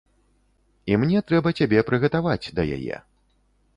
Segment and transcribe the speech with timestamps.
[0.93, 2.95] І мне трэба цябе прыгатаваць да яе.